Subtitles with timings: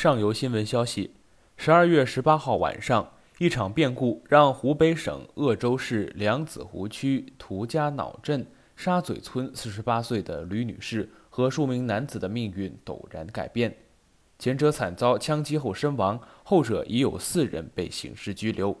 [0.00, 1.10] 上游新闻消息：
[1.58, 13.76] 十二月十八号晚上，一场变故让湖北省鄂州市梁子湖区涂家脑镇沙嘴村四十八岁的吕女士和数名男子的命运陡然改变。
[14.38, 18.74] 前者惨遭枪击后身亡，后者已有四人被刑事拘留。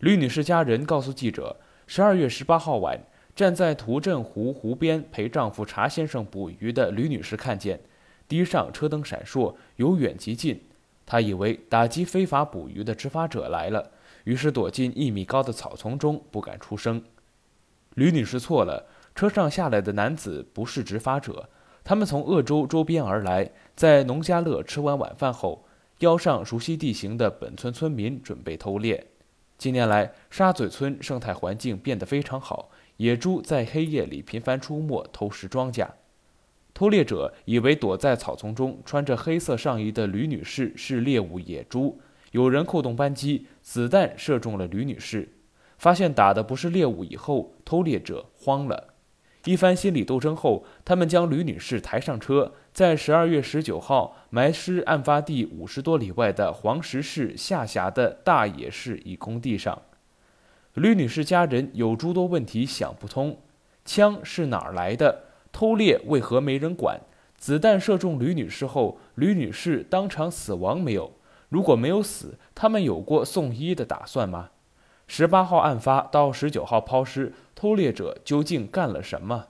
[0.00, 1.56] 吕女士家人告诉记者，
[1.86, 3.00] 十二月十八号晚，
[3.34, 7.80] 站在涂镇湖湖边陪丈夫查先生捕鱼的吕女士看见。
[8.28, 10.60] 堤上车灯闪烁，由远及近，
[11.04, 13.90] 他以为打击非法捕鱼的执法者来了，
[14.24, 17.02] 于是躲进一米高的草丛中，不敢出声。
[17.94, 21.48] 吕女士错了，车上下来的男子不是执法者，
[21.84, 25.64] 他们从鄂州周边而来，在农家乐吃完晚饭后，
[26.00, 29.06] 邀上熟悉地形的本村村民，准备偷猎。
[29.56, 35.88] 近年来，沙嘴村生态环境变得非常好，野猪在黑夜里频繁出没，偷食庄稼。
[36.76, 41.98] 偷猎者以为躲在草丛中穿着黑色上衣的吕女士是猎物野猪，
[42.32, 45.26] 有人扣动扳机，子弹射中了吕女士。
[45.78, 48.92] 发现打的不是猎物以后，偷猎者慌了。
[49.46, 59.80] 一番心理斗争后，他们将吕女士抬上车，在十二月十九号埋尸案发地五十多里外的黄石市下辖的大冶市一工地上。
[60.74, 63.38] 吕女士家人有诸多问题想不通：
[63.86, 65.22] 枪是哪儿来的？
[65.56, 67.00] 偷猎为何没人管？
[67.38, 71.12] 子弹射中吕女士后，吕女士当场死亡没有？
[71.48, 74.50] 如果没有死，他们有过送医的打算吗？
[75.06, 79.46] 十八号案发到十九号抛尸，偷猎者究竟干了什么？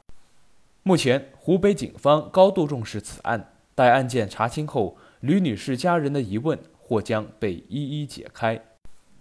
[0.84, 8.62] 目前，湖北警方高度重视此案，待案件查清后，吕女士家人的疑问或将被一一解开。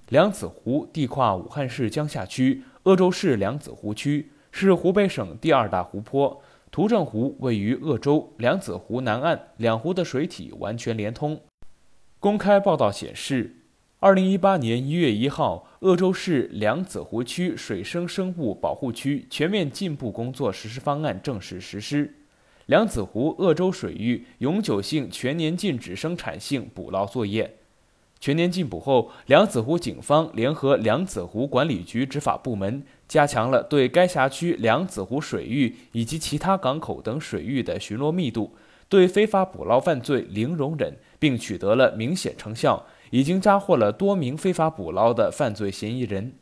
[0.09, 6.43] 梁子湖地跨武汉市江夏区、鄂州市梁子湖区，是湖北省第二大湖泊。
[6.75, 11.39] 涂正湖位于鄂州梁子湖南岸，两湖的水体完全连通。
[12.19, 13.55] 公开报道显示，
[14.01, 22.13] 二零一八年一月一号，鄂州市梁子湖区水生生物保护区全面进步工作实施方案正式实施，
[22.65, 27.55] 梁子湖鄂州水域永久性全年禁止生产性捕捞作业。
[28.19, 38.55] 全年禁捕后，梁子湖警方联合梁子湖管理局执法部门，加强了对该辖区梁子湖水域以及其他港口等水域的巡逻密度，
[38.89, 46.33] 对非法捕捞犯罪零容忍，并取得了明显成效，已经抓获了多名非法捕捞的犯罪嫌疑人。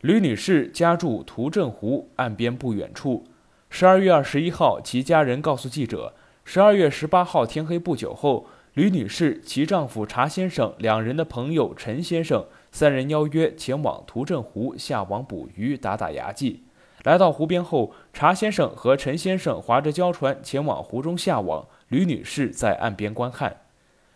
[0.00, 3.24] 吕女士家住涂镇湖岸边不远处。
[3.70, 8.46] 十二月二十一号，其家人告诉记者，十二月十八号天黑不久后。
[8.74, 16.64] 吕女士、其丈夫查先生两人的朋友陈先生三人邀约前往涂镇湖下网捕鱼，打打牙祭。
[17.02, 23.58] 来到湖边后，查先生和陈先生划着胶船前往湖中下网，吕女士在岸边观看。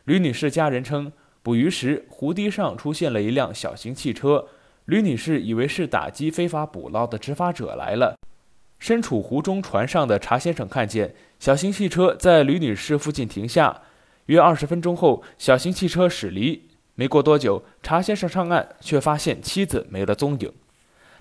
[0.04, 1.12] 吕女士家人称，
[1.42, 4.46] 捕鱼时湖堤上出现了一辆小型汽车，
[4.86, 8.16] 吕女士以为是打击非法捕捞的执法者来了。
[8.78, 13.82] 身处湖中船上的查先生看见小型汽车在吕女士附近停下。
[14.26, 16.68] 约二十分钟后，小型汽车驶离。
[16.94, 20.52] 没过多久，查先生上岸，却发现妻子没了踪影。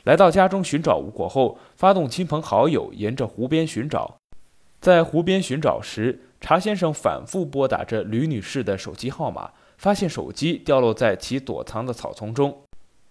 [0.05, 4.17] 来到家中寻找无果后，发动亲朋好友沿着湖边寻找。
[4.79, 12.61] 在湖边寻找时，查先生反复拨打着吕女士的手机号码，发现手机掉落在其躲藏的草丛中。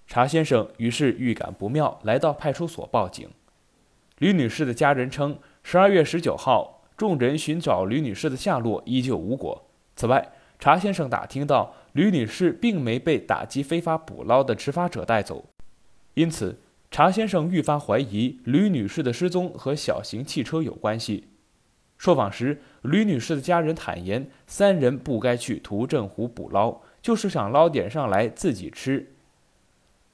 [0.06, 3.28] 查先生于是预感不妙，来到派出所报警。
[4.19, 9.66] 吕女士的家人称，十二月十九号，众人寻找吕女士的下落，依旧无果。
[9.97, 15.47] 此外，查先生打听到吕女士并没被打击非法捕捞的执法者带走，
[16.15, 16.60] 因此
[16.91, 21.28] 查先生愈发怀疑吕女士的失踪和小型汽车有关系。
[21.97, 29.12] 受访时，吕女士的家人坦言，三人不该去涂镇湖捕捞，就是想捞点上来自己吃。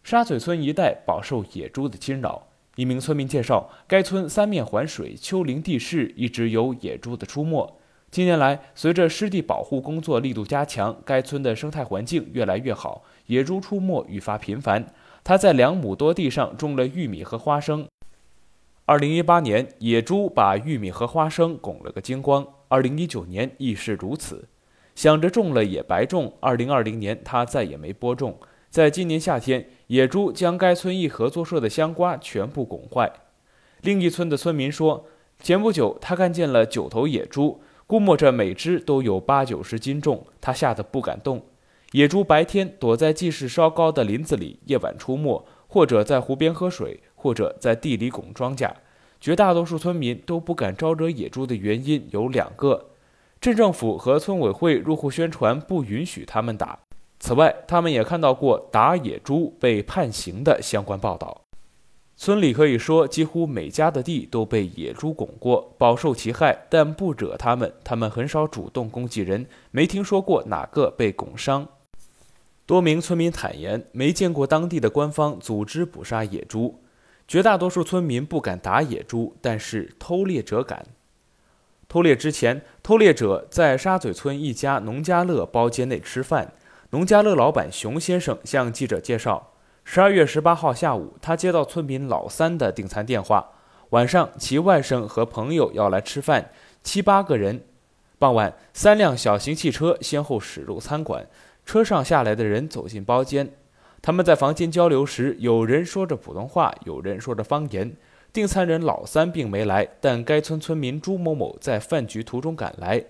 [0.02, 7.79] 沙嘴村一带饱受野猪的侵扰，一名村民介绍，该村三面环水，丘陵地势，一直有野猪的出没。
[8.10, 14.84] 近年来，随着湿地保护工作力度加强，该村的生态环境越来越好，野猪出没愈发频繁。
[15.22, 17.86] 他在两亩多地上种了玉米和花生。
[18.84, 22.44] 二零一八年，野猪把玉米和花生拱了个精光。
[22.66, 24.48] 二零一九年亦是如此。
[24.96, 28.36] 想着种了也白种，二零二零年他再也没播种。
[28.68, 33.12] 在今年夏天，野猪将该村一合作社的香瓜全部拱坏。
[33.82, 35.06] 另一村的村民说，
[35.40, 37.60] 前不久他看见了九头野猪。
[37.90, 41.42] 估摸着每只都有八九十斤重，他吓得不敢动。
[41.90, 48.70] 野猪白天躲在气势稍高的林子里，夜晚出没，或者在湖边喝水，或者在地里拱庄稼。
[49.20, 52.90] 绝大多数村民都不敢招惹野猪的原因有两个：
[53.40, 56.78] 镇政府和村委会入户宣传不允许他们打。
[57.18, 61.39] 此外，他们也看到过打野猪被判刑的相关报道。
[62.22, 67.72] 村里可以说几乎每家的地都被野猪拱过，饱受其害，但不惹他们。
[67.82, 71.66] 他们很少主动攻击人，没听说过哪个被拱伤。
[72.66, 76.82] 多名村民坦言，没见过当地的官方组织捕杀野猪。
[77.26, 80.84] 绝大多数村民不敢打野猪，但是偷猎者敢。
[81.88, 86.52] 偷猎之前，偷猎者在沙嘴村一家农家乐包间内吃饭。
[86.90, 89.49] 农家乐老板熊先生向记者介绍，
[89.92, 93.50] 十二月十八号下午，他接到村民老三的订餐电话，
[93.88, 96.52] 晚上其外甥和朋友要来吃饭，
[96.84, 97.60] 七八个人。
[98.16, 101.26] 傍晚，三辆小型汽车先后驶入餐馆。
[101.66, 103.52] 车上下来的人走进包间，
[104.00, 107.96] 他们在房间交流时，有人说着普通话，有人说着方言。
[108.32, 113.04] 订餐人老三并没来，但该村村民朱某某在饭局途中赶来。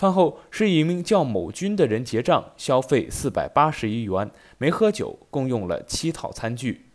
[0.00, 6.86] 饭后是一名叫某军的人结账，消费四百八十一元，没喝酒，共用了七套餐具。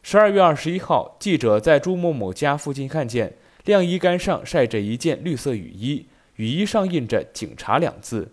[0.00, 6.06] 十二月二十一号，记者在朱某某家附近看见晾衣杆上晒着一件绿色雨衣，
[6.36, 8.30] 雨衣上印着“警察”两字。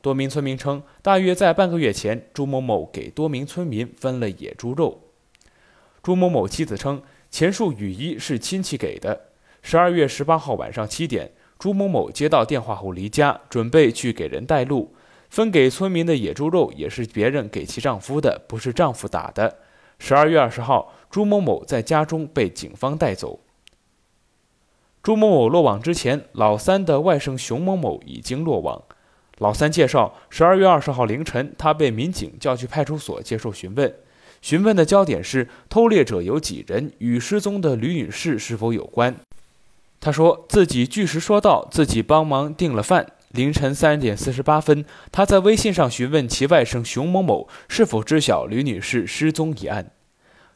[0.00, 5.00] 多名村民称，大约在半个月前，朱某某给多名村民分了野猪肉。
[6.04, 9.22] 朱某某妻子称，前述雨衣是亲戚给的。
[9.60, 14.94] 十二月十八号晚上七点，朱某某接到电话后离家，准备去给人带路。
[15.28, 19.58] 分给村民的野猪肉也是别人给其丈夫的，不是丈夫打的。
[19.98, 23.40] 十二月二十号，朱某某在家中被警方带走。
[25.02, 28.82] 朱某某落网之前，老三的外甥熊某某已经落网。
[29.36, 33.94] 老三介绍，十二月二十号凌晨，他被民警叫去派出所接受询问。
[34.40, 39.14] 询问的焦点是偷猎者有几人，与失踪的吕女士是否有关。
[40.00, 43.12] 他说自己据实说道，自己帮忙订了饭。
[43.32, 49.92] 凌晨三点四十八分，他在微信上询问其外甥熊某某是否知晓吕女士失踪一案。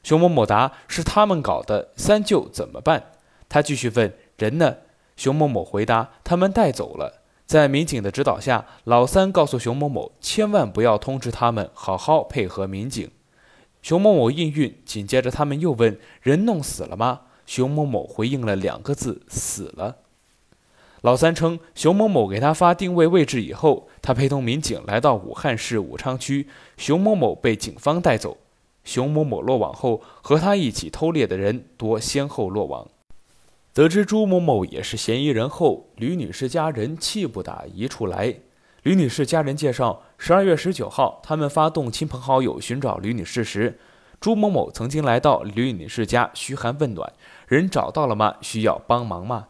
[0.02, 3.12] 熊某某答是他们搞的，三舅怎么办？
[3.49, 4.79] 他继续问人呢？
[5.17, 7.23] 熊某某回答他们带走了。
[7.47, 13.08] 在民警的指导下，老三告诉熊某某，千万不要通知他们，好好配合民警。
[13.82, 14.82] 熊某某应允。
[14.85, 19.96] 紧接着，他们又问：“人弄死了吗？”熊某某回应了两个字：“死了。”
[21.02, 26.49] 老三称，熊某某给他发定位位置以后，他陪同民警来到武汉市武昌区，
[26.79, 28.38] 熊某某被警方带走。
[28.85, 32.88] 熊某某落网后，和他一起偷猎的人多先后落网。
[33.75, 38.37] 得知朱某某也是嫌疑人后，吕女士家人气不打一处来。
[38.82, 43.79] 吕女士家人介绍，十二月十九号，他们发动亲朋好友寻找吕女士时，
[44.25, 47.12] 朱某某曾经来到吕女士家嘘寒问暖
[47.47, 48.37] ：“人找到了吗？
[48.41, 49.49] 需要帮忙吗？”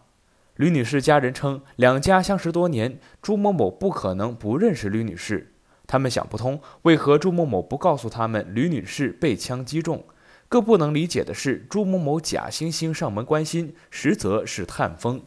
[0.59, 5.53] 吕女士家人称，两家相识多年，朱某某不可能不认识吕女士。
[5.87, 10.03] 他们想不通，为何朱某某不告诉他们吕女士被枪击中？
[10.49, 15.23] 更不能理解的是，朱某某假惺惺上门关心，实则是探风。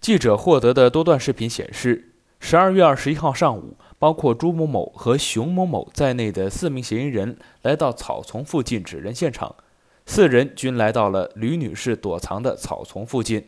[0.00, 9.56] 记者获得的多段视频显示，十二月二十一号上午，包括朱某某和熊某某在内的四名嫌疑人来到草丛附近指认现场，
[10.04, 13.46] 四人均来到了吕女士躲藏的草丛附近。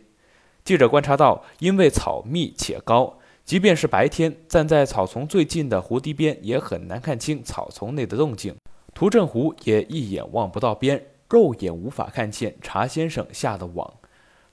[0.64, 8.54] 记者观察到，因为草密且高，即便是白天，站在草丛最近的湖堤边，也很难看清草丛内的动静。
[8.94, 11.06] 涂振湖也一眼望不到边。
[11.30, 13.94] 肉眼无法看见查先生下的网。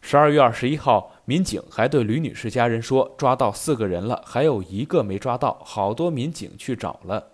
[0.08, 7.30] 十二月二十一号，民警还对吕女士家人说，抓到四个人了，还有一个没抓到，好多民警去找了。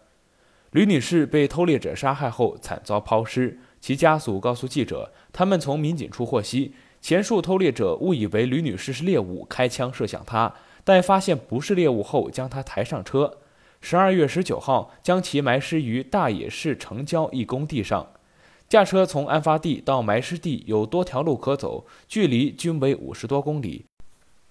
[0.71, 13.39] 吕女士被偷猎者杀害后惨遭抛尸，其家属告诉记者，他们从民警处获悉，前述偷猎者误以为吕女士是猎物，开枪射向她，待发现不是猎物后，将她抬上车。
[13.81, 18.07] 十二月十九号，将其埋尸于大冶市城郊一工地上。
[18.71, 23.83] 驾车从案发地到埋尸地有多条路可走，距离均为五十多公里。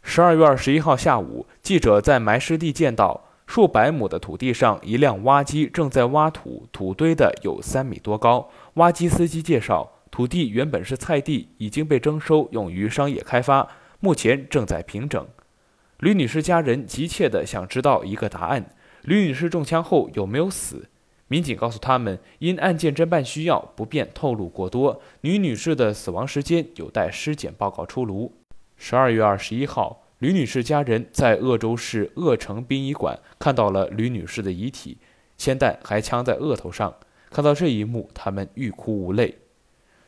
[0.02, 8.50] 十二月二十一号下午，记者在埋尸地见到数百亩的土地上，一辆挖机正在挖土，土堆的有三米多高。
[8.74, 13.66] 挖机司机介绍，土地原本是菜地，已经被征收用于商业开发，
[14.00, 15.26] 目前正在平整。
[15.96, 20.90] 吕女士家人急切地想知道一个答案：吕女士中枪后有没有死？
[21.30, 25.00] 民警告诉他们，因案件侦办需要，不便透露过多。
[25.20, 28.32] 吕女士的死亡时间有待尸检报告出炉。
[28.76, 34.98] 十二月二十一号，吕女士家人在鄂州市鄂城殡仪馆看到了吕女士的遗体，
[35.36, 36.92] 铅弹还枪在额头上。
[37.30, 39.38] 看到这一幕，他们欲哭无泪。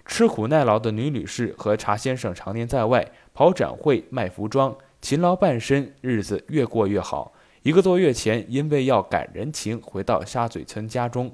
[0.04, 7.32] 吃苦耐劳的吕女士和查先生常年在外跑展会、卖服装，勤劳半生，日子越过越好。
[7.62, 11.33] 一个多月前，因为要赶人情，回到沙嘴村家中，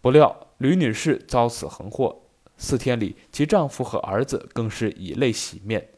[0.00, 2.22] 不料吕女士遭此横祸。
[2.56, 5.88] 四天里，其丈夫和儿子更是以泪洗面。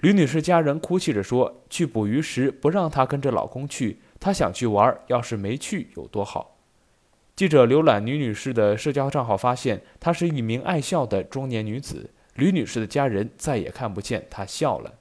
[0.00, 6.58] 吕女士家人哭泣着说：“去捕鱼时不让她跟着老公去，她想去玩，要是没去有多好。”
[7.36, 12.10] 记者浏览吕女士的社交账号，发现她是一名爱笑的中年女子。
[12.34, 14.94] 吕女士的家人再也看不见她笑了。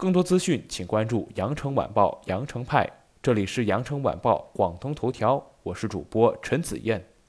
[0.00, 2.88] 更多资讯，请关注《羊城晚报》羊城派。
[3.22, 7.09] 这里是《羊城晚报》广东头条，我是主播陈子燕。